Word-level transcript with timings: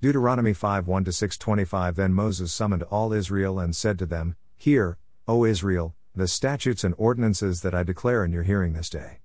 Deuteronomy 0.00 0.52
5 0.52 0.86
1 0.86 1.10
6 1.10 1.38
25 1.38 1.96
Then 1.96 2.14
Moses 2.14 2.52
summoned 2.52 2.84
all 2.84 3.12
Israel 3.12 3.58
and 3.58 3.74
said 3.74 3.98
to 3.98 4.06
them, 4.06 4.36
Hear, 4.56 4.96
O 5.26 5.44
Israel, 5.44 5.96
the 6.14 6.28
statutes 6.28 6.84
and 6.84 6.94
ordinances 6.96 7.62
that 7.62 7.74
I 7.74 7.82
declare 7.82 8.24
in 8.24 8.30
your 8.30 8.44
hearing 8.44 8.74
this 8.74 8.88
day. 8.88 9.18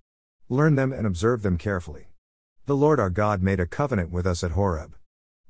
Learn 0.50 0.74
them 0.74 0.92
and 0.92 1.06
observe 1.06 1.44
them 1.44 1.60
carefully. 1.60 2.08
The 2.66 2.76
Lord 2.76 3.00
our 3.00 3.12
God 3.12 3.44
made 3.44 3.60
a 3.60 3.68
covenant 3.68 4.10
with 4.10 4.26
us 4.26 4.44
at 4.44 4.54
Horeb. 4.54 4.96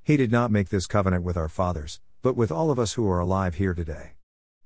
He 0.03 0.17
did 0.17 0.29
not 0.29 0.51
make 0.51 0.67
this 0.67 0.87
covenant 0.87 1.23
with 1.23 1.37
our 1.37 1.47
fathers, 1.47 2.01
but 2.21 2.35
with 2.35 2.51
all 2.51 2.69
of 2.69 2.77
us 2.77 2.93
who 2.95 3.09
are 3.09 3.21
alive 3.21 3.55
here 3.55 3.73
today. 3.73 4.15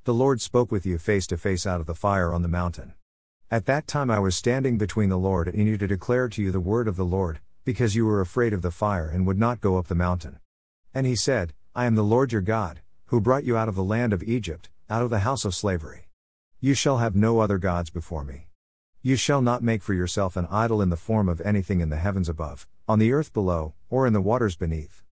The 0.06 0.14
Lord 0.16 0.42
spoke 0.42 0.72
with 0.72 0.88
you 0.88 0.98
face 0.98 1.28
to 1.28 1.38
face 1.38 1.68
out 1.68 1.82
of 1.82 1.86
the 1.86 1.94
fire 1.94 2.34
on 2.34 2.42
the 2.42 2.48
mountain. 2.48 2.96
At 3.52 3.68
that 3.68 3.86
time 3.86 4.10
I 4.10 4.18
was 4.18 4.36
standing 4.36 4.80
between 4.80 5.10
the 5.10 5.20
Lord 5.20 5.50
and 5.50 5.68
you 5.68 5.78
to 5.78 5.86
declare 5.86 6.30
to 6.30 6.42
you 6.42 6.52
the 6.52 6.60
word 6.60 6.88
of 6.88 6.96
the 6.96 7.06
Lord, 7.06 7.42
because 7.64 7.96
you 7.96 8.08
were 8.08 8.22
afraid 8.22 8.54
of 8.54 8.64
the 8.64 8.72
fire 8.72 9.08
and 9.08 9.28
would 9.28 9.38
not 9.38 9.62
go 9.62 9.78
up 9.78 9.86
the 9.86 9.94
mountain. 9.94 10.40
And 10.98 11.06
he 11.06 11.16
said, 11.16 11.54
I 11.76 11.86
am 11.86 11.94
the 11.94 12.02
Lord 12.02 12.32
your 12.32 12.42
God, 12.42 12.82
who 13.06 13.22
brought 13.22 13.44
you 13.44 13.56
out 13.56 13.70
of 13.70 13.76
the 13.76 13.84
land 13.84 14.14
of 14.14 14.24
Egypt, 14.24 14.72
out 14.90 15.04
of 15.04 15.12
the 15.12 15.20
house 15.20 15.46
of 15.46 15.54
slavery. 15.54 16.08
You 16.60 16.74
shall 16.74 16.98
have 16.98 17.16
no 17.16 17.40
other 17.40 17.60
gods 17.60 17.92
before 17.92 18.24
me. 18.24 18.48
You 19.04 19.16
shall 19.16 19.44
not 19.44 19.62
make 19.62 19.84
for 19.84 19.94
yourself 19.94 20.36
an 20.36 20.48
idol 20.50 20.82
in 20.82 20.90
the 20.90 20.98
form 20.98 21.30
of 21.30 21.40
anything 21.42 21.82
in 21.82 21.90
the 21.90 21.98
heavens 21.98 22.28
above, 22.28 22.68
on 22.88 22.98
the 22.98 23.14
earth 23.14 23.32
below, 23.32 23.76
or 23.92 24.08
in 24.08 24.14
the 24.14 24.22
waters 24.22 24.56
beneath. 24.56 25.04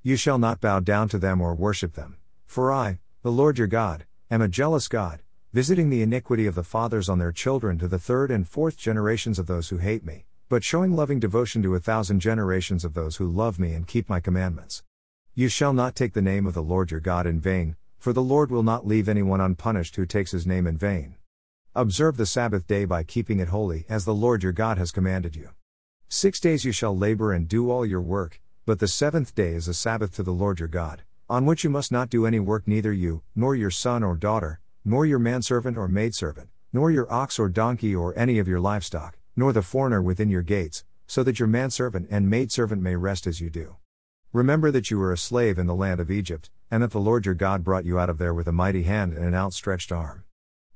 You 0.00 0.14
shall 0.14 0.38
not 0.38 0.60
bow 0.60 0.78
down 0.78 1.08
to 1.08 1.18
them 1.18 1.40
or 1.40 1.56
worship 1.56 1.94
them, 1.94 2.18
for 2.46 2.70
I, 2.70 3.00
the 3.22 3.32
Lord 3.32 3.58
your 3.58 3.66
God, 3.66 4.06
am 4.30 4.42
a 4.42 4.46
jealous 4.46 4.86
God, 4.86 5.22
visiting 5.52 5.90
the 5.90 6.02
iniquity 6.02 6.46
of 6.46 6.54
the 6.54 6.62
fathers 6.62 7.08
on 7.08 7.18
their 7.18 7.32
children 7.32 7.80
to 7.80 7.88
the 7.88 7.98
third 7.98 8.30
and 8.30 8.46
fourth 8.46 8.76
generations 8.76 9.40
of 9.40 9.48
those 9.48 9.70
who 9.70 9.78
hate 9.78 10.04
me, 10.04 10.24
but 10.48 10.62
showing 10.62 10.94
loving 10.94 11.18
devotion 11.18 11.64
to 11.64 11.74
a 11.74 11.80
thousand 11.80 12.20
generations 12.20 12.84
of 12.84 12.94
those 12.94 13.16
who 13.16 13.28
love 13.28 13.58
me 13.58 13.72
and 13.72 13.88
keep 13.88 14.08
my 14.08 14.20
commandments. 14.20 14.84
You 15.34 15.48
shall 15.48 15.72
not 15.72 15.96
take 15.96 16.12
the 16.12 16.20
name 16.20 16.46
of 16.46 16.52
the 16.52 16.62
Lord 16.62 16.90
your 16.90 17.00
God 17.00 17.26
in 17.26 17.40
vain, 17.40 17.76
for 17.98 18.12
the 18.12 18.20
Lord 18.20 18.50
will 18.50 18.62
not 18.62 18.86
leave 18.86 19.08
anyone 19.08 19.40
unpunished 19.40 19.96
who 19.96 20.04
takes 20.04 20.32
his 20.32 20.46
name 20.46 20.66
in 20.66 20.76
vain. 20.76 21.14
Observe 21.74 22.18
the 22.18 22.26
Sabbath 22.26 22.66
day 22.66 22.84
by 22.84 23.02
keeping 23.02 23.40
it 23.40 23.48
holy, 23.48 23.86
as 23.88 24.04
the 24.04 24.12
Lord 24.12 24.42
your 24.42 24.52
God 24.52 24.76
has 24.76 24.92
commanded 24.92 25.34
you. 25.34 25.48
Six 26.06 26.38
days 26.38 26.66
you 26.66 26.72
shall 26.72 26.94
labor 26.94 27.32
and 27.32 27.48
do 27.48 27.70
all 27.70 27.86
your 27.86 28.02
work, 28.02 28.42
but 28.66 28.78
the 28.78 28.86
seventh 28.86 29.34
day 29.34 29.54
is 29.54 29.68
a 29.68 29.72
Sabbath 29.72 30.14
to 30.16 30.22
the 30.22 30.34
Lord 30.34 30.58
your 30.58 30.68
God, 30.68 31.02
on 31.30 31.46
which 31.46 31.64
you 31.64 31.70
must 31.70 31.90
not 31.90 32.10
do 32.10 32.26
any 32.26 32.38
work, 32.38 32.68
neither 32.68 32.92
you, 32.92 33.22
nor 33.34 33.54
your 33.54 33.70
son 33.70 34.02
or 34.02 34.16
daughter, 34.16 34.60
nor 34.84 35.06
your 35.06 35.18
manservant 35.18 35.78
or 35.78 35.88
maidservant, 35.88 36.50
nor 36.74 36.90
your 36.90 37.10
ox 37.10 37.38
or 37.38 37.48
donkey 37.48 37.94
or 37.94 38.12
any 38.18 38.38
of 38.38 38.48
your 38.48 38.60
livestock, 38.60 39.16
nor 39.34 39.54
the 39.54 39.62
foreigner 39.62 40.02
within 40.02 40.28
your 40.28 40.42
gates, 40.42 40.84
so 41.06 41.22
that 41.22 41.38
your 41.38 41.48
manservant 41.48 42.06
and 42.10 42.28
maidservant 42.28 42.82
may 42.82 42.96
rest 42.96 43.26
as 43.26 43.40
you 43.40 43.48
do. 43.48 43.76
Remember 44.32 44.70
that 44.70 44.90
you 44.90 44.98
were 44.98 45.12
a 45.12 45.18
slave 45.18 45.58
in 45.58 45.66
the 45.66 45.74
land 45.74 46.00
of 46.00 46.10
Egypt, 46.10 46.48
and 46.70 46.82
that 46.82 46.90
the 46.90 46.98
Lord 46.98 47.26
your 47.26 47.34
God 47.34 47.62
brought 47.62 47.84
you 47.84 47.98
out 47.98 48.08
of 48.08 48.16
there 48.16 48.32
with 48.32 48.46
a 48.46 48.52
mighty 48.52 48.84
hand 48.84 49.12
and 49.12 49.26
an 49.26 49.34
outstretched 49.34 49.92
arm. 49.92 50.24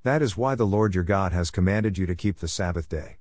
That 0.02 0.20
is 0.20 0.36
why 0.36 0.54
the 0.54 0.66
Lord 0.66 0.94
your 0.94 1.04
God 1.04 1.32
has 1.32 1.50
commanded 1.50 1.96
you 1.96 2.04
to 2.04 2.14
keep 2.14 2.38
the 2.38 2.48
Sabbath 2.48 2.86
day. 2.86 3.16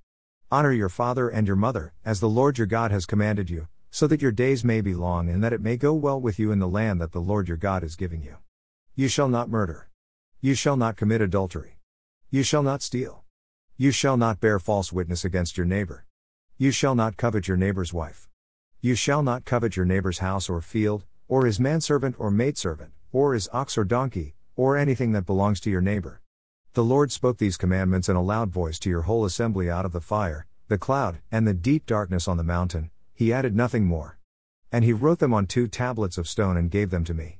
Honor 0.52 0.74
your 0.74 0.90
father 0.90 1.30
and 1.30 1.48
your 1.48 1.56
mother, 1.56 1.94
as 2.04 2.20
the 2.20 2.28
Lord 2.28 2.58
your 2.58 2.68
God 2.68 2.92
has 2.92 3.06
commanded 3.06 3.50
you, 3.50 3.70
so 3.92 4.08
that 4.08 4.22
your 4.22 4.34
days 4.34 4.66
may 4.66 4.82
be 4.82 4.94
long 4.94 5.30
and 5.30 5.42
that 5.42 5.54
it 5.54 5.62
may 5.62 5.78
go 5.78 5.94
well 5.94 6.20
with 6.20 6.38
you 6.38 6.52
in 6.52 6.60
the 6.60 6.68
land 6.68 7.00
that 7.00 7.14
the 7.14 7.22
Lord 7.22 7.48
your 7.48 7.56
God 7.56 7.82
is 7.82 7.96
giving 7.96 8.22
you. 8.22 8.36
You 8.94 9.08
shall 9.08 9.30
not 9.30 9.50
murder. 9.50 9.90
You 10.42 10.54
shall 10.54 10.76
not 10.76 10.98
commit 10.98 11.22
adultery. 11.22 11.78
You 12.30 12.44
shall 12.44 12.62
not 12.62 12.82
steal. 12.82 13.24
You 13.78 13.92
shall 13.92 14.18
not 14.18 14.42
bear 14.42 14.60
false 14.60 14.92
witness 14.92 15.24
against 15.24 15.56
your 15.56 15.66
neighbor. 15.66 16.06
You 16.58 16.72
shall 16.72 16.94
not 16.94 17.16
covet 17.16 17.48
your 17.48 17.56
neighbor's 17.56 17.94
wife. 17.94 18.28
You 18.86 18.94
shall 18.94 19.24
not 19.24 19.46
covet 19.46 19.76
your 19.76 19.88
neighbor's 19.88 20.20
house 20.20 20.48
or 20.48 20.62
field, 20.62 21.06
or 21.28 21.48
his 21.48 21.60
manservant 21.60 22.18
or 22.20 22.30
maidservant, 22.30 22.92
or 23.12 23.34
his 23.34 23.50
ox 23.52 23.80
or 23.80 23.84
donkey, 23.84 24.36
or 24.56 24.78
anything 24.78 25.12
that 25.14 25.26
belongs 25.26 25.60
to 25.62 25.72
your 25.72 25.82
neighbor. 25.82 26.22
The 26.74 26.84
Lord 26.84 27.12
spoke 27.12 27.40
these 27.40 27.58
commandments 27.58 28.10
in 28.10 28.16
a 28.16 28.22
loud 28.22 28.52
voice 28.52 28.78
to 28.78 28.90
your 28.92 29.02
whole 29.02 29.26
assembly 29.26 29.72
out 29.72 29.86
of 29.86 29.92
the 29.92 30.02
fire, 30.02 30.46
the 30.68 30.78
cloud, 30.78 31.18
and 31.32 31.48
the 31.48 31.54
deep 31.56 31.88
darkness 31.88 32.28
on 32.28 32.38
the 32.38 32.44
mountain, 32.44 32.92
he 33.16 33.34
added 33.34 33.56
nothing 33.56 33.86
more. 33.86 34.20
And 34.72 34.86
he 34.86 34.94
wrote 34.94 35.18
them 35.18 35.34
on 35.34 35.48
two 35.48 35.68
tablets 35.68 36.20
of 36.20 36.28
stone 36.28 36.56
and 36.56 36.70
gave 36.70 36.92
them 36.92 37.06
to 37.06 37.16
me. 37.16 37.40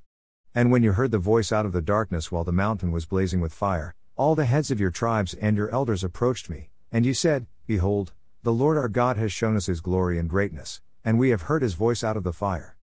And 0.56 0.72
when 0.72 0.82
you 0.82 0.94
heard 0.94 1.12
the 1.12 1.20
voice 1.20 1.52
out 1.52 1.68
of 1.68 1.74
the 1.74 1.80
darkness 1.80 2.32
while 2.32 2.44
the 2.44 2.52
mountain 2.52 2.92
was 2.92 3.06
blazing 3.06 3.40
with 3.40 3.54
fire, 3.54 3.94
all 4.16 4.34
the 4.34 4.46
heads 4.46 4.72
of 4.72 4.80
your 4.80 4.90
tribes 4.90 5.36
and 5.36 5.56
your 5.56 5.70
elders 5.70 6.04
approached 6.04 6.50
me, 6.50 6.72
and 6.92 7.06
you 7.06 7.14
said, 7.14 7.46
Behold, 7.68 8.14
the 8.42 8.52
Lord 8.52 8.80
our 8.80 8.90
God 8.90 9.18
has 9.18 9.32
shown 9.32 9.56
us 9.56 9.68
his 9.68 9.80
glory 9.80 10.18
and 10.18 10.28
greatness, 10.28 10.82
and 11.06 11.20
we 11.20 11.30
have 11.30 11.44
heard 11.44 11.62
his 11.62 11.76
voice 11.76 12.04
out 12.04 12.18
of 12.18 12.24
the 12.24 12.34
fire. 12.34 12.76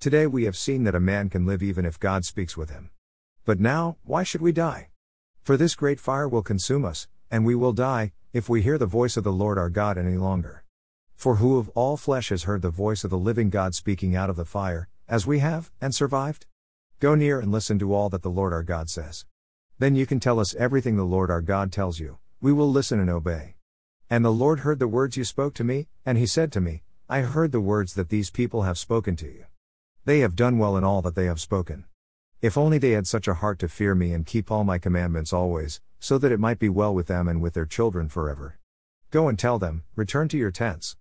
Today 0.00 0.26
we 0.26 0.44
have 0.44 0.56
seen 0.56 0.84
that 0.84 0.94
a 0.94 1.00
man 1.00 1.28
can 1.28 1.44
live 1.44 1.62
even 1.62 1.84
if 1.84 2.00
God 2.00 2.24
speaks 2.24 2.56
with 2.56 2.70
him. 2.70 2.90
But 3.44 3.60
now, 3.60 3.98
why 4.02 4.22
should 4.22 4.40
we 4.40 4.50
die? 4.50 4.88
For 5.42 5.58
this 5.58 5.74
great 5.74 6.00
fire 6.00 6.26
will 6.26 6.42
consume 6.42 6.86
us, 6.86 7.06
and 7.30 7.44
we 7.44 7.54
will 7.54 7.74
die, 7.74 8.12
if 8.32 8.48
we 8.48 8.62
hear 8.62 8.78
the 8.78 8.86
voice 8.86 9.18
of 9.18 9.24
the 9.24 9.32
Lord 9.32 9.58
our 9.58 9.68
God 9.68 9.98
any 9.98 10.16
longer. 10.16 10.64
For 11.14 11.36
who 11.36 11.58
of 11.58 11.68
all 11.70 11.98
flesh 11.98 12.30
has 12.30 12.44
heard 12.44 12.62
the 12.62 12.70
voice 12.70 13.04
of 13.04 13.10
the 13.10 13.18
living 13.18 13.50
God 13.50 13.74
speaking 13.74 14.16
out 14.16 14.30
of 14.30 14.36
the 14.36 14.44
fire, 14.46 14.88
as 15.06 15.26
we 15.26 15.40
have, 15.40 15.70
and 15.78 15.94
survived? 15.94 16.46
Go 16.98 17.14
near 17.14 17.40
and 17.40 17.52
listen 17.52 17.78
to 17.78 17.94
all 17.94 18.08
that 18.08 18.22
the 18.22 18.30
Lord 18.30 18.54
our 18.54 18.62
God 18.62 18.88
says. 18.88 19.26
Then 19.78 19.94
you 19.94 20.06
can 20.06 20.18
tell 20.18 20.40
us 20.40 20.54
everything 20.54 20.96
the 20.96 21.04
Lord 21.04 21.30
our 21.30 21.42
God 21.42 21.72
tells 21.72 22.00
you, 22.00 22.18
we 22.40 22.52
will 22.54 22.70
listen 22.70 23.00
and 23.00 23.10
obey. 23.10 23.56
And 24.08 24.24
the 24.24 24.32
Lord 24.32 24.60
heard 24.60 24.78
the 24.78 24.88
words 24.88 25.18
you 25.18 25.24
spoke 25.24 25.52
to 25.54 25.64
me, 25.64 25.88
and 26.06 26.16
he 26.16 26.26
said 26.26 26.50
to 26.52 26.60
me, 26.60 26.82
I 27.08 27.20
heard 27.20 27.52
the 27.52 27.60
words 27.60 27.94
that 27.94 28.08
these 28.08 28.32
people 28.32 28.62
have 28.62 28.76
spoken 28.76 29.14
to 29.16 29.26
you. 29.26 29.44
They 30.06 30.18
have 30.20 30.34
done 30.34 30.58
well 30.58 30.76
in 30.76 30.82
all 30.82 31.02
that 31.02 31.14
they 31.14 31.26
have 31.26 31.40
spoken. 31.40 31.84
If 32.42 32.58
only 32.58 32.78
they 32.78 32.90
had 32.90 33.06
such 33.06 33.28
a 33.28 33.34
heart 33.34 33.60
to 33.60 33.68
fear 33.68 33.94
me 33.94 34.12
and 34.12 34.26
keep 34.26 34.50
all 34.50 34.64
my 34.64 34.78
commandments 34.78 35.32
always, 35.32 35.80
so 36.00 36.18
that 36.18 36.32
it 36.32 36.40
might 36.40 36.58
be 36.58 36.68
well 36.68 36.92
with 36.92 37.06
them 37.06 37.28
and 37.28 37.40
with 37.40 37.54
their 37.54 37.64
children 37.64 38.08
forever. 38.08 38.58
Go 39.12 39.28
and 39.28 39.38
tell 39.38 39.56
them, 39.56 39.84
return 39.94 40.26
to 40.30 40.36
your 40.36 40.50
tents. 40.50 40.96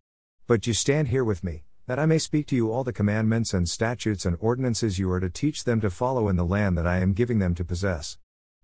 But 0.46 0.68
you 0.68 0.74
stand 0.74 1.08
here 1.08 1.24
with 1.24 1.44
me, 1.44 1.64
that 1.88 1.98
I 1.98 2.06
may 2.06 2.20
speak 2.20 2.46
to 2.48 2.56
you 2.56 2.72
all 2.72 2.84
the 2.84 2.94
commandments 2.94 3.52
and 3.52 3.68
statutes 3.68 4.28
and 4.28 4.38
ordinances 4.40 5.00
you 5.00 5.10
are 5.12 5.20
to 5.20 5.30
teach 5.32 5.64
them 5.64 5.82
to 5.82 5.90
follow 5.90 6.30
in 6.30 6.36
the 6.36 6.46
land 6.46 6.78
that 6.78 6.86
I 6.86 7.00
am 7.00 7.14
giving 7.14 7.40
them 7.40 7.56
to 7.56 7.66
possess. 7.66 8.20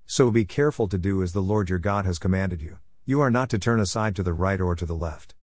So 0.06 0.30
be 0.30 0.46
careful 0.46 0.88
to 0.88 0.98
do 1.00 1.24
as 1.24 1.34
the 1.34 1.42
Lord 1.42 1.72
your 1.72 1.80
God 1.80 2.06
has 2.06 2.20
commanded 2.20 2.62
you. 2.62 2.78
You 3.04 3.20
are 3.20 3.32
not 3.32 3.50
to 3.50 3.58
turn 3.58 3.80
aside 3.80 4.16
to 4.18 4.22
the 4.22 4.34
right 4.34 4.62
or 4.62 4.76
to 4.76 4.86
the 4.86 4.94
left. 4.94 5.34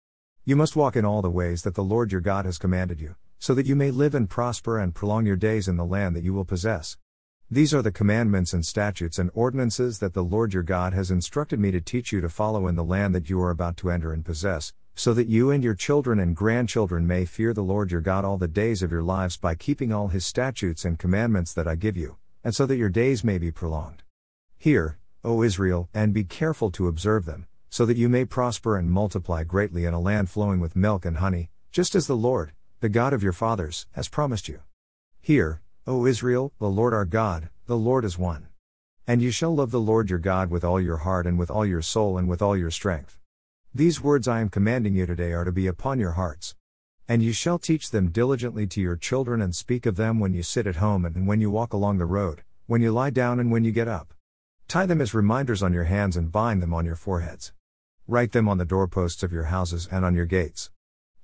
You 0.49 0.57
must 0.57 0.77
walk 0.77 0.97
in 0.97 1.05
all 1.05 1.21
the 1.21 1.29
ways 1.29 1.61
that 1.65 1.75
the 1.75 1.85
Lord 1.85 2.11
your 2.11 2.23
God 2.23 2.47
has 2.47 2.57
commanded 2.57 3.03
you, 3.03 3.17
so 3.39 3.53
that 3.53 3.67
you 3.67 3.77
may 3.77 3.91
live 3.91 4.15
and 4.15 4.31
prosper 4.31 4.79
and 4.79 4.95
prolong 4.95 5.27
your 5.27 5.37
days 5.37 5.69
in 5.69 5.77
the 5.77 5.85
land 5.85 6.17
that 6.17 6.25
you 6.25 6.33
will 6.33 6.47
possess. 6.47 6.97
These 7.51 7.75
are 7.75 7.83
the 7.83 7.93
commandments 7.93 8.55
and 8.55 8.65
statutes 8.65 9.19
and 9.19 9.31
ordinances 9.35 9.99
that 9.99 10.15
the 10.15 10.25
Lord 10.25 10.55
your 10.55 10.63
God 10.63 10.95
has 10.95 11.11
instructed 11.11 11.61
me 11.61 11.71
to 11.73 11.83
teach 11.83 12.13
you 12.13 12.23
to 12.23 12.31
follow 12.31 12.67
in 12.67 12.77
the 12.77 12.83
land 12.83 13.15
that 13.15 13.29
you 13.29 13.39
are 13.43 13.51
about 13.51 13.77
to 13.77 13.91
enter 13.91 14.11
and 14.11 14.25
possess, 14.25 14.73
so 14.95 15.13
that 15.13 15.29
you 15.29 15.51
and 15.51 15.63
your 15.63 15.75
children 15.75 16.19
and 16.19 16.35
grandchildren 16.35 17.07
may 17.07 17.27
fear 17.27 17.53
the 17.53 17.61
Lord 17.61 17.93
your 17.93 18.01
God 18.01 18.25
all 18.25 18.39
the 18.39 18.49
days 18.49 18.83
of 18.83 18.91
your 18.91 19.03
lives 19.03 19.37
by 19.37 19.55
keeping 19.55 19.93
all 19.93 20.09
his 20.09 20.25
statutes 20.25 20.83
and 20.83 20.99
commandments 20.99 21.53
that 21.53 21.69
I 21.69 21.75
give 21.75 21.99
you, 21.99 22.17
and 22.43 22.55
so 22.55 22.65
that 22.65 22.79
your 22.79 22.89
days 22.89 23.23
may 23.23 23.37
be 23.37 23.51
prolonged. 23.51 24.03
Hear, 24.57 24.97
O 25.23 25.43
Israel, 25.43 25.91
and 25.93 26.15
be 26.15 26.25
careful 26.25 26.71
to 26.71 26.89
observe 26.89 27.27
them 27.27 27.48
so 27.71 27.85
that 27.87 27.97
you 27.97 28.09
may 28.09 28.25
prosper 28.25 28.77
and 28.77 28.91
multiply 28.91 29.45
greatly 29.45 29.85
in 29.85 29.95
a 29.95 30.01
land 30.01 30.31
flowing 30.31 30.61
with 30.61 30.77
milk 30.77 31.05
and 31.05 31.19
honey, 31.19 31.51
just 31.71 31.95
as 31.95 32.07
the 32.07 32.17
Lord, 32.17 32.53
the 32.81 32.89
God 32.89 33.13
of 33.13 33.23
your 33.23 33.33
fathers, 33.33 33.87
has 33.93 34.09
promised 34.09 34.49
you. 34.49 34.61
Hear, 35.21 35.61
O 35.87 36.07
Israel, 36.07 36.53
the 36.59 36.69
Lord 36.69 36.95
our 36.95 37.05
God, 37.05 37.51
the 37.67 37.77
Lord 37.77 38.05
is 38.05 38.19
one. 38.19 38.49
And 39.07 39.23
you 39.23 39.31
shall 39.31 39.55
love 39.55 39.71
the 39.71 39.81
Lord 39.81 40.11
your 40.11 40.19
God 40.19 40.51
with 40.51 40.65
all 40.65 40.81
your 40.81 40.99
heart 40.99 41.27
and 41.27 41.39
with 41.39 41.51
all 41.51 41.65
your 41.65 41.83
soul 41.83 42.19
and 42.19 42.29
with 42.29 42.43
all 42.43 42.57
your 42.57 42.71
strength. 42.71 43.19
These 43.75 44.03
words 44.03 44.29
I 44.29 44.41
am 44.41 44.49
commanding 44.49 44.95
you 44.95 45.07
today 45.07 45.33
are 45.33 45.45
to 45.45 45.53
be 45.53 45.67
upon 45.67 45.99
your 45.99 46.13
hearts. 46.13 46.55
And 47.09 47.23
you 47.23 47.33
shall 47.33 47.59
teach 47.59 47.91
them 47.91 48.11
diligently 48.11 48.67
to 48.67 48.81
your 48.81 48.97
children 48.97 49.41
and 49.41 49.55
speak 49.55 49.87
of 49.87 49.97
them 49.97 50.21
when 50.21 50.35
you 50.35 50.43
sit 50.43 50.67
at 50.67 50.77
home 50.77 51.05
and 51.05 51.27
when 51.27 51.41
you 51.41 51.51
walk 51.51 51.73
along 51.73 51.99
the 51.99 52.05
road, 52.05 52.43
when 52.67 52.83
you 52.83 52.93
lie 52.93 53.11
down 53.11 53.41
and 53.41 53.51
when 53.51 53.65
you 53.65 53.73
get 53.73 53.89
up. 53.89 54.13
Tie 54.69 54.85
them 54.85 55.01
as 55.01 55.15
reminders 55.15 55.63
on 55.63 55.73
your 55.73 55.85
hands 55.85 56.17
and 56.17 56.31
bind 56.31 56.63
them 56.63 56.75
on 56.75 56.85
your 56.85 56.97
foreheads. 56.97 57.53
Write 58.11 58.33
them 58.33 58.49
on 58.49 58.57
the 58.57 58.65
doorposts 58.65 59.23
of 59.23 59.33
your 59.33 59.45
houses 59.45 59.87
and 59.93 60.03
on 60.03 60.15
your 60.15 60.25
gates. 60.25 60.71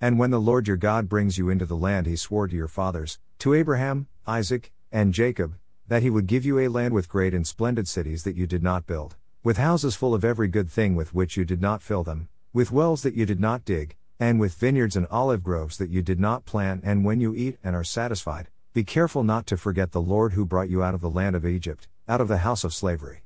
And 0.02 0.19
when 0.19 0.31
the 0.31 0.38
Lord 0.38 0.69
your 0.69 0.76
God 0.76 1.08
brings 1.08 1.38
you 1.38 1.48
into 1.48 1.64
the 1.64 1.78
land 1.78 2.04
he 2.06 2.14
swore 2.14 2.46
to 2.46 2.54
your 2.54 2.69
fathers, 2.69 3.19
to 3.38 3.54
Abraham, 3.54 4.06
Isaac, 4.26 4.70
and 4.92 5.14
Jacob, 5.14 5.54
that 5.88 6.02
he 6.02 6.10
would 6.10 6.26
give 6.26 6.44
you 6.44 6.58
a 6.58 6.69
land 6.69 6.92
with 6.92 7.08
great 7.08 7.32
and 7.32 7.46
splendid 7.46 7.88
cities 7.88 8.25
that 8.25 8.36
you 8.36 8.46
did 8.46 8.62
not 8.62 8.86
build, 8.86 9.16
with 9.42 9.56
houses 9.56 9.96
full 9.96 10.12
of 10.12 10.26
every 10.26 10.46
good 10.46 10.70
thing 10.70 10.94
with 10.94 11.14
which 11.14 11.38
you 11.38 11.46
did 11.46 11.62
not 11.62 11.81
fill 11.81 12.04
them, 12.04 12.28
with 12.52 12.70
wells 12.70 13.02
that 13.02 13.14
you 13.14 13.25
did 13.25 13.40
not 13.40 13.64
dig, 13.64 13.96
and 14.20 14.38
with 14.38 14.52
vineyards 14.52 14.94
and 14.94 15.06
olive 15.10 15.42
groves 15.42 15.78
that 15.78 15.88
you 15.88 16.02
did 16.02 16.20
not 16.20 16.44
plant, 16.44 16.82
and 16.84 17.02
when 17.02 17.19
you 17.19 17.34
eat 17.34 17.56
and 17.64 17.75
are 17.75 17.82
satisfied, 17.82 18.48
be 18.75 18.84
careful 18.84 19.25
not 19.25 19.46
to 19.46 19.56
forget 19.56 19.92
the 19.92 20.02
Lord 20.02 20.34
who 20.34 20.44
brought 20.44 20.69
you 20.69 20.82
out 20.82 20.94
of 20.94 21.00
the 21.00 21.08
land 21.08 21.34
of 21.34 21.46
Egypt, 21.46 21.88
out 22.06 22.20
of 22.20 22.28
the 22.28 22.44
house 22.44 22.62
of 22.62 22.75
slavery. 22.75 23.22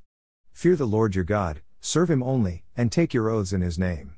Fear 0.53 0.77
the 0.77 0.87
Lord 0.87 1.17
your 1.17 1.25
God, 1.25 1.61
Serve 1.81 2.11
him 2.11 2.23
only, 2.23 2.65
and 2.77 2.91
take 2.91 3.15
your 3.15 3.29
oaths 3.29 3.53
in 3.53 3.61
his 3.61 3.79
name. 3.79 4.15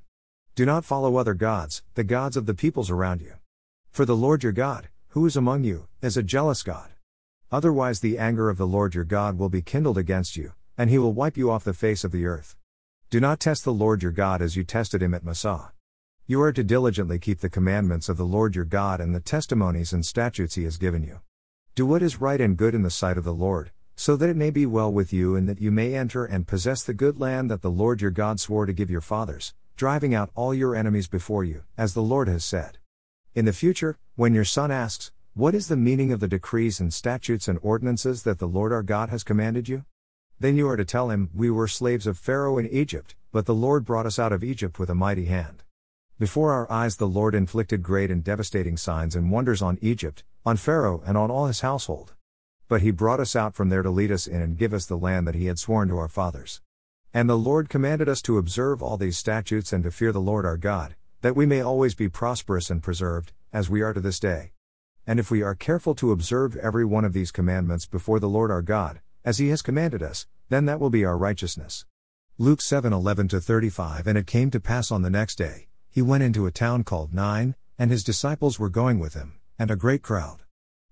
Do 0.54 0.66
not 0.66 0.84
follow 0.84 1.16
other 1.16 1.34
gods, 1.34 1.82
the 1.94 2.04
gods 2.04 2.36
of 2.36 2.46
the 2.46 2.54
peoples 2.54 2.90
around 2.90 3.20
you. 3.20 3.34
For 3.90 4.04
the 4.04 4.16
Lord 4.16 4.42
your 4.42 4.52
God, 4.52 4.88
Who 5.08 5.26
is 5.26 5.36
among 5.36 5.64
you, 5.64 5.88
is 6.00 6.16
a 6.16 6.22
jealous 6.22 6.62
God? 6.62 6.90
Otherwise, 7.52 8.00
the 8.00 8.18
anger 8.18 8.48
of 8.48 8.58
the 8.58 8.66
Lord 8.66 8.94
your 8.94 9.04
God 9.04 9.38
will 9.38 9.48
be 9.48 9.62
kindled 9.62 9.98
against 9.98 10.36
you, 10.36 10.52
and 10.78 10.88
he 10.88 10.98
will 10.98 11.12
wipe 11.12 11.36
you 11.36 11.50
off 11.50 11.64
the 11.64 11.74
face 11.74 12.04
of 12.04 12.12
the 12.12 12.24
earth. 12.26 12.56
Do 13.10 13.18
not 13.18 13.40
test 13.40 13.64
the 13.64 13.72
Lord 13.72 14.02
your 14.02 14.12
God 14.12 14.40
as 14.40 14.54
you 14.54 14.62
tested 14.62 15.02
him 15.02 15.14
at 15.14 15.24
Massah. 15.24 15.72
You 16.26 16.40
are 16.42 16.52
to 16.52 16.62
diligently 16.62 17.18
keep 17.18 17.40
the 17.40 17.50
commandments 17.50 18.08
of 18.08 18.16
the 18.16 18.24
Lord 18.24 18.54
your 18.54 18.64
God 18.64 19.00
and 19.00 19.12
the 19.12 19.18
testimonies 19.20 19.92
and 19.92 20.06
statutes 20.06 20.54
he 20.54 20.62
has 20.62 20.76
given 20.76 21.02
you. 21.02 21.20
Do 21.74 21.86
what 21.86 22.02
is 22.02 22.20
right 22.20 22.40
and 22.40 22.56
good 22.56 22.72
in 22.72 22.82
the 22.82 22.90
sight 22.90 23.18
of 23.18 23.24
the 23.24 23.34
Lord, 23.34 23.72
so 24.00 24.16
that 24.16 24.30
it 24.30 24.36
may 24.36 24.48
be 24.48 24.64
well 24.64 24.90
with 24.90 25.12
you 25.12 25.36
and 25.36 25.46
that 25.46 25.60
you 25.60 25.70
may 25.70 25.94
enter 25.94 26.24
and 26.24 26.48
possess 26.48 26.82
the 26.82 26.94
good 26.94 27.20
land 27.20 27.50
that 27.50 27.60
the 27.60 27.70
Lord 27.70 28.00
your 28.00 28.10
God 28.10 28.40
swore 28.40 28.64
to 28.64 28.72
give 28.72 28.90
your 28.90 29.02
fathers, 29.02 29.52
driving 29.76 30.14
out 30.14 30.30
all 30.34 30.54
your 30.54 30.74
enemies 30.74 31.06
before 31.06 31.44
you, 31.44 31.64
as 31.76 31.92
the 31.92 32.00
Lord 32.00 32.26
has 32.26 32.42
said. 32.42 32.78
In 33.34 33.44
the 33.44 33.52
future, 33.52 33.98
when 34.16 34.32
your 34.32 34.46
son 34.46 34.70
asks, 34.70 35.12
What 35.34 35.54
is 35.54 35.68
the 35.68 35.76
meaning 35.76 36.12
of 36.12 36.20
the 36.20 36.28
decrees 36.28 36.80
and 36.80 36.94
statutes 36.94 37.46
and 37.46 37.58
ordinances 37.60 38.22
that 38.22 38.38
the 38.38 38.48
Lord 38.48 38.72
our 38.72 38.82
God 38.82 39.10
has 39.10 39.22
commanded 39.22 39.68
you? 39.68 39.84
Then 40.38 40.56
you 40.56 40.66
are 40.66 40.78
to 40.78 40.84
tell 40.86 41.10
him, 41.10 41.28
We 41.34 41.50
were 41.50 41.68
slaves 41.68 42.06
of 42.06 42.16
Pharaoh 42.16 42.56
in 42.56 42.70
Egypt, 42.70 43.16
but 43.32 43.44
the 43.44 43.54
Lord 43.54 43.84
brought 43.84 44.06
us 44.06 44.18
out 44.18 44.32
of 44.32 44.42
Egypt 44.42 44.78
with 44.78 44.88
a 44.88 44.94
mighty 44.94 45.26
hand. 45.26 45.62
Before 46.18 46.52
our 46.52 46.72
eyes, 46.72 46.96
the 46.96 47.06
Lord 47.06 47.34
inflicted 47.34 47.82
great 47.82 48.10
and 48.10 48.24
devastating 48.24 48.78
signs 48.78 49.14
and 49.14 49.30
wonders 49.30 49.60
on 49.60 49.76
Egypt, 49.82 50.24
on 50.46 50.56
Pharaoh, 50.56 51.02
and 51.04 51.18
on 51.18 51.30
all 51.30 51.48
his 51.48 51.60
household. 51.60 52.14
But 52.70 52.82
he 52.82 52.92
brought 52.92 53.18
us 53.18 53.34
out 53.34 53.56
from 53.56 53.68
there 53.68 53.82
to 53.82 53.90
lead 53.90 54.12
us 54.12 54.28
in 54.28 54.40
and 54.40 54.56
give 54.56 54.72
us 54.72 54.86
the 54.86 54.96
land 54.96 55.26
that 55.26 55.34
he 55.34 55.46
had 55.46 55.58
sworn 55.58 55.88
to 55.88 55.98
our 55.98 56.06
fathers. 56.06 56.60
And 57.12 57.28
the 57.28 57.36
Lord 57.36 57.68
commanded 57.68 58.08
us 58.08 58.22
to 58.22 58.38
observe 58.38 58.80
all 58.80 58.96
these 58.96 59.18
statutes 59.18 59.72
and 59.72 59.82
to 59.82 59.90
fear 59.90 60.12
the 60.12 60.20
Lord 60.20 60.46
our 60.46 60.56
God, 60.56 60.94
that 61.20 61.34
we 61.34 61.46
may 61.46 61.60
always 61.60 61.96
be 61.96 62.08
prosperous 62.08 62.70
and 62.70 62.80
preserved, 62.80 63.32
as 63.52 63.68
we 63.68 63.82
are 63.82 63.92
to 63.92 63.98
this 63.98 64.20
day. 64.20 64.52
And 65.04 65.18
if 65.18 65.32
we 65.32 65.42
are 65.42 65.56
careful 65.56 65.96
to 65.96 66.12
observe 66.12 66.56
every 66.58 66.84
one 66.84 67.04
of 67.04 67.12
these 67.12 67.32
commandments 67.32 67.86
before 67.86 68.20
the 68.20 68.28
Lord 68.28 68.52
our 68.52 68.62
God, 68.62 69.00
as 69.24 69.38
he 69.38 69.48
has 69.48 69.62
commanded 69.62 70.00
us, 70.00 70.28
then 70.48 70.66
that 70.66 70.78
will 70.78 70.90
be 70.90 71.04
our 71.04 71.18
righteousness. 71.18 71.84
Luke 72.38 72.62
7 72.62 72.92
11 72.92 73.30
35 73.30 74.06
And 74.06 74.16
it 74.16 74.28
came 74.28 74.48
to 74.52 74.60
pass 74.60 74.92
on 74.92 75.02
the 75.02 75.10
next 75.10 75.34
day 75.34 75.66
he 75.90 76.02
went 76.02 76.22
into 76.22 76.46
a 76.46 76.52
town 76.52 76.84
called 76.84 77.12
Nain, 77.12 77.56
and 77.76 77.90
his 77.90 78.04
disciples 78.04 78.60
were 78.60 78.70
going 78.70 79.00
with 79.00 79.14
him, 79.14 79.40
and 79.58 79.72
a 79.72 79.76
great 79.76 80.02
crowd. 80.02 80.44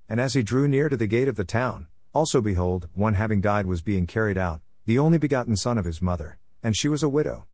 And 0.08 0.20
as 0.20 0.34
he 0.34 0.42
drew 0.42 0.66
near 0.66 0.88
to 0.88 0.96
the 0.96 1.06
gate 1.06 1.28
of 1.28 1.36
the 1.36 1.44
town, 1.44 1.86
also 2.12 2.40
behold, 2.40 2.88
one 2.94 3.14
having 3.14 3.40
died 3.40 3.66
was 3.66 3.82
being 3.82 4.06
carried 4.06 4.38
out, 4.38 4.60
the 4.86 4.98
only 4.98 5.18
begotten 5.18 5.56
son 5.56 5.78
of 5.78 5.84
his 5.84 6.00
mother, 6.00 6.38
and 6.62 6.76
she 6.76 6.88
was 6.88 7.02
a 7.02 7.08
widow. 7.08 7.46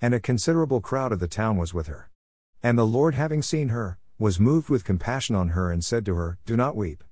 And 0.00 0.14
a 0.14 0.20
considerable 0.20 0.80
crowd 0.80 1.12
of 1.12 1.20
the 1.20 1.28
town 1.28 1.56
was 1.56 1.74
with 1.74 1.86
her. 1.86 2.10
And 2.62 2.78
the 2.78 2.86
Lord 2.86 3.14
having 3.14 3.42
seen 3.42 3.68
her, 3.68 3.98
was 4.18 4.40
moved 4.40 4.68
with 4.68 4.84
compassion 4.84 5.36
on 5.36 5.50
her 5.50 5.70
and 5.70 5.84
said 5.84 6.04
to 6.06 6.14
her, 6.14 6.38
Do 6.46 6.56
not 6.56 6.76
weep. 6.76 7.04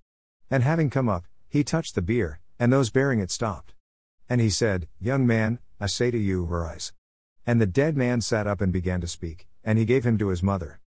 And 0.50 0.62
having 0.62 0.90
come 0.90 1.08
up, 1.08 1.24
he 1.48 1.62
touched 1.62 1.94
the 1.94 2.02
bier, 2.02 2.40
and 2.58 2.72
those 2.72 2.90
bearing 2.90 3.20
it 3.20 3.30
stopped. 3.30 3.74
And 4.28 4.40
he 4.40 4.50
said, 4.50 4.88
Young 5.00 5.26
man, 5.26 5.60
I 5.80 5.86
say 5.86 6.10
to 6.10 6.18
you, 6.18 6.44
arise. 6.44 6.92
And 7.46 7.60
the 7.60 7.66
dead 7.66 7.96
man 7.96 8.20
sat 8.20 8.46
up 8.46 8.60
and 8.60 8.72
began 8.72 9.00
to 9.00 9.06
speak 9.06 9.46
and 9.66 9.80
he 9.80 9.84
gave 9.84 10.06
him 10.06 10.16
to 10.16 10.28
his 10.28 10.44
mother. 10.44 10.78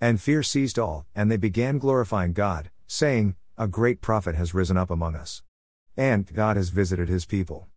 And 0.00 0.20
fear 0.20 0.42
seized 0.42 0.76
all, 0.76 1.06
and 1.14 1.30
they 1.30 1.36
began 1.36 1.78
glorifying 1.78 2.32
God, 2.32 2.68
saying, 2.88 3.36
A 3.56 3.68
great 3.68 4.00
prophet 4.00 4.34
has 4.34 4.54
risen 4.54 4.76
up 4.76 4.90
among 4.90 5.14
us. 5.14 5.42
And 5.96 6.26
God 6.32 6.56
has 6.56 6.70
visited 6.70 7.08
his 7.08 7.24
people. 7.24 7.68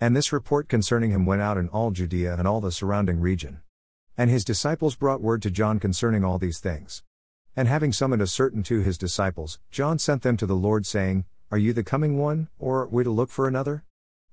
And 0.00 0.16
this 0.16 0.32
report 0.32 0.68
concerning 0.68 1.10
him 1.10 1.26
went 1.26 1.42
out 1.42 1.56
in 1.56 1.68
all 1.68 1.90
Judea 1.90 2.36
and 2.36 2.48
all 2.48 2.60
the 2.60 2.72
surrounding 2.72 3.20
region. 3.20 3.60
And 4.16 4.28
his 4.28 4.44
disciples 4.44 4.96
brought 4.96 5.20
word 5.20 5.42
to 5.42 5.50
John 5.50 5.78
concerning 5.78 6.24
all 6.24 6.38
these 6.38 6.58
things. 6.58 7.02
And 7.54 7.68
having 7.68 7.92
summoned 7.92 8.22
a 8.22 8.26
certain 8.26 8.62
two 8.62 8.80
his 8.80 8.98
disciples, 8.98 9.58
John 9.70 9.98
sent 9.98 10.22
them 10.22 10.36
to 10.36 10.46
the 10.46 10.56
Lord, 10.56 10.84
saying, 10.84 11.24
Are 11.50 11.58
you 11.58 11.72
the 11.72 11.84
coming 11.84 12.18
one, 12.18 12.48
or 12.58 12.80
are 12.80 12.88
we 12.88 13.04
to 13.04 13.10
look 13.10 13.30
for 13.30 13.46
another? 13.46 13.84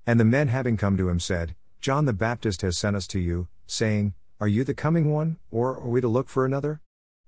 And 0.06 0.18
the 0.18 0.24
men 0.24 0.48
having 0.48 0.76
come 0.76 0.96
to 0.96 1.08
him 1.08 1.20
said, 1.20 1.54
John 1.80 2.06
the 2.06 2.12
Baptist 2.12 2.62
has 2.62 2.76
sent 2.76 2.96
us 2.96 3.06
to 3.08 3.20
you, 3.20 3.48
saying, 3.66 4.14
are 4.40 4.46
you 4.46 4.62
the 4.62 4.72
coming 4.72 5.10
one, 5.10 5.38
or 5.50 5.70
are 5.78 5.88
we 5.88 6.00
to 6.00 6.06
look 6.06 6.28
for 6.28 6.46
another? 6.46 6.80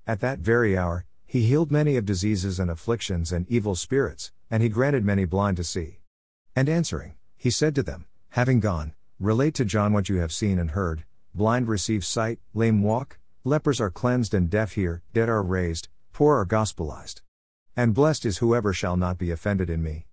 At 0.06 0.20
that 0.20 0.38
very 0.38 0.78
hour, 0.78 1.06
he 1.30 1.46
healed 1.46 1.70
many 1.70 1.96
of 1.96 2.04
diseases 2.04 2.58
and 2.58 2.68
afflictions 2.68 3.30
and 3.30 3.48
evil 3.48 3.76
spirits, 3.76 4.32
and 4.50 4.64
he 4.64 4.68
granted 4.68 5.04
many 5.04 5.24
blind 5.24 5.56
to 5.56 5.62
see. 5.62 6.00
And 6.56 6.68
answering, 6.68 7.14
he 7.36 7.52
said 7.52 7.72
to 7.76 7.84
them, 7.84 8.06
Having 8.30 8.58
gone, 8.58 8.94
relate 9.20 9.54
to 9.54 9.64
John 9.64 9.92
what 9.92 10.08
you 10.08 10.16
have 10.16 10.32
seen 10.32 10.58
and 10.58 10.72
heard 10.72 11.04
blind 11.32 11.68
receive 11.68 12.04
sight, 12.04 12.40
lame 12.52 12.82
walk, 12.82 13.20
lepers 13.44 13.80
are 13.80 13.92
cleansed 13.92 14.34
and 14.34 14.50
deaf 14.50 14.72
hear, 14.72 15.04
dead 15.12 15.28
are 15.28 15.40
raised, 15.40 15.88
poor 16.12 16.36
are 16.36 16.44
gospelized. 16.44 17.20
And 17.76 17.94
blessed 17.94 18.26
is 18.26 18.38
whoever 18.38 18.72
shall 18.72 18.96
not 18.96 19.16
be 19.16 19.30
offended 19.30 19.70
in 19.70 19.84
me. 19.84 20.08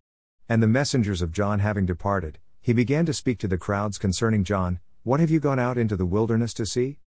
And 0.47 0.61
the 0.61 0.67
messengers 0.67 1.23
of 1.23 1.31
John 1.31 1.57
having 1.57 1.87
departed, 1.87 2.37
he 2.61 2.73
began 2.73 3.07
to 3.07 3.13
speak 3.13 3.39
to 3.39 3.47
the 3.47 3.57
crowds 3.57 3.97
concerning 3.97 4.43
John, 4.43 4.79
what 5.01 5.19
have 5.19 5.31
you 5.31 5.39
gone 5.39 5.57
out 5.57 5.79
into 5.79 5.95
the 5.95 6.05
wilderness 6.05 6.53
to 6.53 6.67
see? 6.67 6.99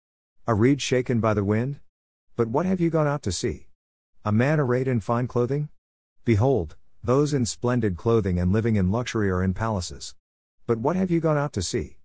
A 0.48 0.54
reed 0.54 0.82
shaken 0.82 1.20
by 1.20 1.32
the 1.32 1.44
wind? 1.44 1.78
But 2.34 2.48
what 2.48 2.66
have 2.66 2.80
you 2.80 2.90
gone 2.90 3.06
out 3.06 3.22
to 3.22 3.30
see? 3.30 3.68
A 4.24 4.32
man 4.32 4.60
arrayed 4.60 4.86
in 4.86 5.00
fine 5.00 5.26
clothing? 5.26 5.70
Behold, 6.24 6.76
those 7.02 7.32
in 7.32 7.46
splendid 7.46 7.96
clothing 7.96 8.38
and 8.38 8.52
living 8.52 8.76
in 8.76 8.90
luxury 8.90 9.30
are 9.30 9.42
in 9.42 9.54
palaces. 9.54 10.14
But 10.66 10.78
what 10.78 10.96
have 10.96 11.10
you 11.10 11.20
gone 11.20 11.38
out 11.38 11.54
to 11.54 11.62
see? 11.62 11.96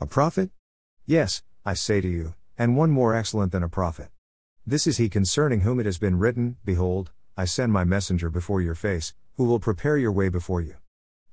A 0.00 0.06
prophet? 0.06 0.50
Yes, 1.06 1.42
I 1.64 1.74
say 1.74 2.00
to 2.00 2.08
you, 2.08 2.34
and 2.56 2.76
one 2.76 2.90
more 2.90 3.16
excellent 3.16 3.50
than 3.50 3.64
a 3.64 3.68
prophet. 3.68 4.10
This 4.64 4.86
is 4.86 4.98
he 4.98 5.08
concerning 5.08 5.62
whom 5.62 5.80
it 5.80 5.86
has 5.86 5.98
been 5.98 6.18
written, 6.18 6.56
Behold, 6.64 7.10
I 7.36 7.46
send 7.46 7.72
my 7.72 7.82
messenger 7.82 8.30
before 8.30 8.60
your 8.60 8.76
face, 8.76 9.14
who 9.36 9.44
will 9.44 9.58
prepare 9.58 9.96
your 9.96 10.12
way 10.12 10.28
before 10.28 10.60
you. 10.60 10.76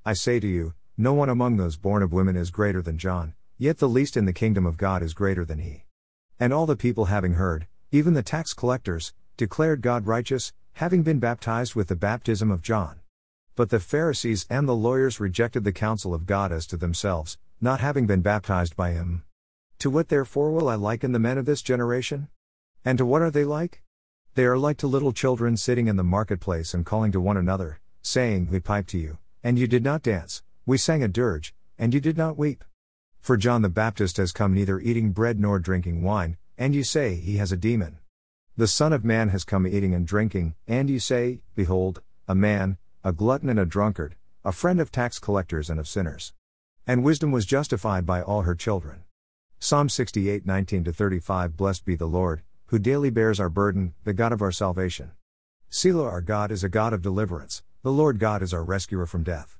I 0.04 0.14
say 0.14 0.40
to 0.40 0.46
you, 0.48 0.74
no 0.96 1.12
one 1.12 1.28
among 1.28 1.56
those 1.56 1.76
born 1.76 2.02
of 2.02 2.12
women 2.12 2.36
is 2.36 2.50
greater 2.50 2.82
than 2.82 2.98
John, 2.98 3.34
Yet 3.56 3.78
the 3.78 3.88
least 3.88 4.16
in 4.16 4.24
the 4.24 4.32
kingdom 4.32 4.66
of 4.66 4.76
God 4.76 5.00
is 5.00 5.14
greater 5.14 5.44
than 5.44 5.60
he. 5.60 5.84
And 6.40 6.52
all 6.52 6.66
the 6.66 6.74
people 6.74 7.04
having 7.04 7.34
heard, 7.34 7.68
even 7.92 8.14
the 8.14 8.22
tax 8.22 8.52
collectors, 8.52 9.14
declared 9.36 9.82
God 9.82 10.06
righteous, 10.06 10.52
having 10.74 11.02
been 11.02 11.18
baptized 11.18 11.74
with 11.74 11.88
the 11.88 11.96
baptism 11.96 12.50
of 12.50 12.62
John. 12.62 13.00
But 13.56 13.70
the 13.70 13.80
Pharisees 13.80 14.46
and 14.50 14.68
the 14.68 14.74
lawyers 14.74 15.20
rejected 15.20 15.64
the 15.64 15.72
counsel 15.72 16.14
of 16.14 16.26
God 16.26 16.52
as 16.52 16.66
to 16.66 16.76
themselves, 16.76 17.38
not 17.60 17.80
having 17.80 18.06
been 18.06 18.20
baptized 18.20 18.76
by 18.76 18.92
him. 18.92 19.24
To 19.78 19.90
what 19.90 20.08
therefore 20.08 20.50
will 20.50 20.68
I 20.68 20.74
liken 20.74 21.12
the 21.12 21.18
men 21.18 21.38
of 21.38 21.46
this 21.46 21.62
generation? 21.62 22.28
And 22.84 22.98
to 22.98 23.06
what 23.06 23.22
are 23.22 23.30
they 23.30 23.44
like? 23.44 23.82
They 24.34 24.44
are 24.44 24.58
like 24.58 24.78
to 24.78 24.86
little 24.86 25.12
children 25.12 25.56
sitting 25.56 25.86
in 25.86 25.96
the 25.96 26.02
marketplace 26.02 26.74
and 26.74 26.84
calling 26.84 27.12
to 27.12 27.20
one 27.20 27.36
another, 27.36 27.80
saying, 28.02 28.48
We 28.50 28.60
piped 28.60 28.90
to 28.90 28.98
you, 28.98 29.18
and 29.42 29.58
you 29.58 29.66
did 29.66 29.84
not 29.84 30.02
dance, 30.02 30.42
we 30.66 30.78
sang 30.78 31.02
a 31.02 31.08
dirge, 31.08 31.54
and 31.78 31.94
you 31.94 32.00
did 32.00 32.16
not 32.16 32.36
weep. 32.36 32.64
For 33.20 33.36
John 33.36 33.62
the 33.62 33.68
Baptist 33.68 34.16
has 34.16 34.32
come 34.32 34.52
neither 34.54 34.80
eating 34.80 35.12
bread 35.12 35.38
nor 35.38 35.58
drinking 35.58 36.02
wine, 36.02 36.36
and 36.58 36.74
you 36.74 36.84
say, 36.84 37.14
He 37.14 37.36
has 37.36 37.52
a 37.52 37.56
demon. 37.56 37.98
The 38.56 38.68
Son 38.68 38.92
of 38.92 39.04
Man 39.04 39.30
has 39.30 39.42
come 39.42 39.66
eating 39.66 39.96
and 39.96 40.06
drinking, 40.06 40.54
and 40.68 40.88
you 40.88 41.00
say, 41.00 41.40
Behold, 41.56 42.02
a 42.28 42.36
man, 42.36 42.78
a 43.02 43.12
glutton 43.12 43.48
and 43.48 43.58
a 43.58 43.66
drunkard, 43.66 44.14
a 44.44 44.52
friend 44.52 44.80
of 44.80 44.92
tax 44.92 45.18
collectors 45.18 45.68
and 45.68 45.80
of 45.80 45.88
sinners. 45.88 46.32
And 46.86 47.02
wisdom 47.02 47.32
was 47.32 47.46
justified 47.46 48.06
by 48.06 48.22
all 48.22 48.42
her 48.42 48.54
children. 48.54 49.02
Psalm 49.58 49.88
68 49.88 50.46
19 50.46 50.84
35 50.84 51.56
Blessed 51.56 51.84
be 51.84 51.96
the 51.96 52.06
Lord, 52.06 52.42
who 52.66 52.78
daily 52.78 53.10
bears 53.10 53.40
our 53.40 53.48
burden, 53.48 53.94
the 54.04 54.12
God 54.12 54.30
of 54.30 54.40
our 54.40 54.52
salvation. 54.52 55.10
Selah 55.68 56.04
our 56.04 56.20
God 56.20 56.52
is 56.52 56.62
a 56.62 56.68
God 56.68 56.92
of 56.92 57.02
deliverance, 57.02 57.64
the 57.82 57.90
Lord 57.90 58.20
God 58.20 58.40
is 58.40 58.54
our 58.54 58.62
rescuer 58.62 59.04
from 59.04 59.24
death. 59.24 59.58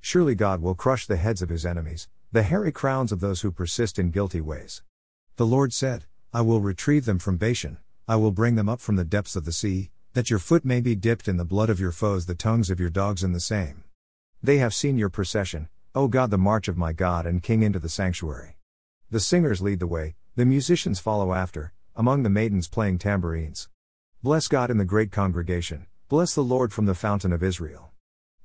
Surely 0.00 0.34
God 0.34 0.60
will 0.60 0.74
crush 0.74 1.06
the 1.06 1.16
heads 1.16 1.40
of 1.40 1.48
his 1.48 1.64
enemies, 1.64 2.08
the 2.30 2.42
hairy 2.42 2.72
crowns 2.72 3.10
of 3.10 3.20
those 3.20 3.40
who 3.40 3.50
persist 3.50 3.98
in 3.98 4.10
guilty 4.10 4.42
ways. 4.42 4.82
The 5.36 5.46
Lord 5.46 5.72
said, 5.72 6.04
I 6.30 6.42
will 6.42 6.60
retrieve 6.60 7.06
them 7.06 7.18
from 7.18 7.38
Bashan, 7.38 7.78
I 8.06 8.16
will 8.16 8.32
bring 8.32 8.54
them 8.54 8.68
up 8.68 8.82
from 8.82 8.96
the 8.96 9.04
depths 9.04 9.34
of 9.34 9.46
the 9.46 9.52
sea, 9.52 9.90
that 10.12 10.28
your 10.28 10.38
foot 10.38 10.62
may 10.62 10.82
be 10.82 10.94
dipped 10.94 11.26
in 11.26 11.38
the 11.38 11.44
blood 11.44 11.70
of 11.70 11.80
your 11.80 11.90
foes, 11.90 12.26
the 12.26 12.34
tongues 12.34 12.68
of 12.68 12.78
your 12.78 12.90
dogs 12.90 13.24
in 13.24 13.32
the 13.32 13.40
same. 13.40 13.84
They 14.42 14.58
have 14.58 14.74
seen 14.74 14.98
your 14.98 15.08
procession, 15.08 15.70
O 15.94 16.06
God, 16.06 16.30
the 16.30 16.36
march 16.36 16.68
of 16.68 16.76
my 16.76 16.92
God 16.92 17.24
and 17.24 17.42
King 17.42 17.62
into 17.62 17.78
the 17.78 17.88
sanctuary. 17.88 18.58
The 19.10 19.20
singers 19.20 19.62
lead 19.62 19.80
the 19.80 19.86
way, 19.86 20.16
the 20.36 20.44
musicians 20.44 21.00
follow 21.00 21.32
after, 21.32 21.72
among 21.96 22.24
the 22.24 22.28
maidens 22.28 22.68
playing 22.68 22.98
tambourines. 22.98 23.70
Bless 24.22 24.48
God 24.48 24.70
in 24.70 24.76
the 24.76 24.84
great 24.84 25.10
congregation, 25.10 25.86
bless 26.10 26.34
the 26.34 26.42
Lord 26.42 26.74
from 26.74 26.84
the 26.84 26.94
fountain 26.94 27.32
of 27.32 27.42
Israel. 27.42 27.92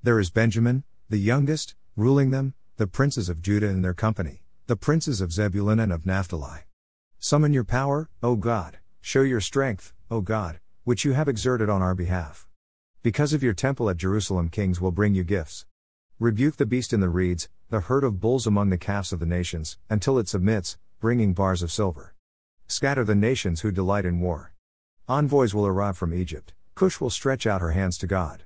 There 0.01 0.21
is 0.21 0.29
Benjamin, 0.29 0.85
the 1.09 1.17
youngest, 1.17 1.75
ruling 1.97 2.31
them, 2.31 2.53
the 2.77 2.87
princes 2.87 3.27
of 3.27 3.41
Judah 3.41 3.67
and 3.67 3.83
their 3.83 3.93
company, 3.93 4.43
the 4.67 4.77
princes 4.77 5.19
of 5.19 5.33
Zebulun 5.33 5.81
and 5.81 5.91
of 5.91 6.05
Naphtali. 6.05 6.59
Summon 7.19 7.51
your 7.51 7.65
power, 7.65 8.09
O 8.23 8.37
God, 8.37 8.77
show 9.01 9.21
your 9.21 9.41
strength, 9.41 9.93
O 10.11 10.21
God, 10.21 10.59
which 10.83 11.05
you 11.05 11.13
have 11.13 11.27
exerted 11.27 11.69
on 11.69 11.81
our 11.81 11.95
behalf. 11.95 12.47
Because 13.01 13.33
of 13.33 13.41
your 13.41 13.53
temple 13.53 13.89
at 13.89 13.97
Jerusalem, 13.97 14.49
kings 14.49 14.81
will 14.81 14.91
bring 14.91 15.15
you 15.15 15.23
gifts. 15.23 15.65
Rebuke 16.19 16.57
the 16.57 16.65
beast 16.65 16.91
in 16.91 16.99
the 16.99 17.09
reeds, 17.09 17.47
the 17.69 17.81
herd 17.81 18.03
of 18.03 18.19
bulls 18.19 18.45
among 18.45 18.69
the 18.69 18.77
calves 18.77 19.13
of 19.13 19.19
the 19.19 19.25
nations, 19.25 19.77
until 19.89 20.19
it 20.19 20.27
submits, 20.27 20.77
bringing 20.99 21.33
bars 21.33 21.61
of 21.61 21.71
silver. 21.71 22.13
Scatter 22.67 23.03
the 23.03 23.15
nations 23.15 23.61
who 23.61 23.71
delight 23.71 24.05
in 24.05 24.19
war. 24.19 24.53
Envoys 25.07 25.53
will 25.53 25.65
arrive 25.65 25.97
from 25.97 26.13
Egypt, 26.13 26.53
Cush 26.75 26.99
will 26.99 27.09
stretch 27.09 27.47
out 27.47 27.61
her 27.61 27.71
hands 27.71 27.97
to 27.99 28.07
God. 28.07 28.43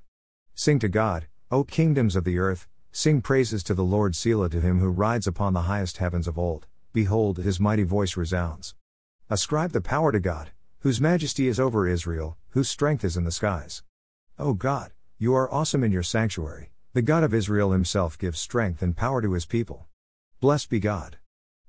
Sing 0.53 0.79
to 0.79 0.87
God, 0.87 1.27
O 1.49 1.63
kingdoms 1.63 2.15
of 2.15 2.23
the 2.23 2.37
earth, 2.37 2.67
sing 2.91 3.21
praises 3.21 3.63
to 3.63 3.73
the 3.73 3.83
Lord 3.83 4.15
Selah 4.15 4.49
to 4.49 4.61
him 4.61 4.79
who 4.79 4.89
rides 4.89 5.25
upon 5.25 5.53
the 5.53 5.63
highest 5.63 5.97
heavens 5.97 6.27
of 6.27 6.37
old, 6.37 6.67
behold, 6.93 7.37
his 7.37 7.59
mighty 7.59 7.83
voice 7.83 8.15
resounds. 8.15 8.75
Ascribe 9.33 9.71
the 9.71 9.81
power 9.81 10.11
to 10.11 10.19
God, 10.19 10.51
whose 10.81 11.01
majesty 11.01 11.47
is 11.47 11.59
over 11.59 11.87
Israel, 11.87 12.37
whose 12.49 12.69
strength 12.69 13.03
is 13.03 13.17
in 13.17 13.23
the 13.23 13.31
skies. 13.31 13.81
O 14.37 14.53
God, 14.53 14.91
you 15.17 15.33
are 15.33 15.51
awesome 15.51 15.83
in 15.83 15.91
your 15.91 16.03
sanctuary, 16.03 16.71
the 16.93 17.01
God 17.01 17.23
of 17.23 17.33
Israel 17.33 17.71
himself 17.71 18.15
gives 18.15 18.39
strength 18.39 18.83
and 18.83 18.95
power 18.95 19.23
to 19.23 19.33
his 19.33 19.47
people. 19.47 19.87
Blessed 20.39 20.69
be 20.69 20.79
God. 20.79 21.17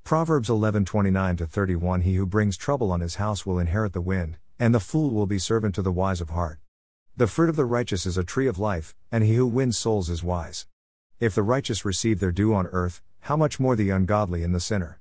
Proverbs 0.03 0.51
11:29 0.51 1.49
31 1.49 2.03
He 2.03 2.17
who 2.17 2.27
brings 2.27 2.59
trouble 2.59 2.93
on 2.93 3.01
his 3.01 3.15
house 3.15 3.47
will 3.47 3.59
inherit 3.59 3.95
the 3.95 4.03
wind, 4.03 4.37
and 4.59 4.75
the 4.75 4.79
fool 4.79 5.09
will 5.09 5.25
be 5.25 5.39
servant 5.39 5.75
to 5.77 5.81
the 5.81 5.91
wise 5.91 6.21
of 6.21 6.29
heart. 6.29 6.59
The 7.17 7.27
fruit 7.27 7.49
of 7.49 7.57
the 7.57 7.65
righteous 7.65 8.05
is 8.05 8.19
a 8.19 8.25
tree 8.25 8.47
of 8.47 8.59
life, 8.59 8.95
and 9.11 9.25
he 9.25 9.37
who 9.37 9.47
wins 9.47 9.79
souls 9.79 10.11
is 10.11 10.23
wise. 10.23 10.67
If 11.19 11.35
the 11.35 11.43
righteous 11.43 11.83
receive 11.83 12.21
their 12.21 12.31
due 12.31 12.53
on 12.53 12.67
earth, 12.67 13.01
how 13.21 13.39
much 13.39 13.59
more 13.59 13.75
the 13.75 13.89
ungodly 13.89 14.43
and 14.43 14.55
the 14.55 14.61
sinner? 14.61 15.01